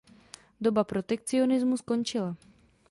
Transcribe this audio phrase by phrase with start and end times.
[0.63, 2.31] Doba protekcionismu skončila.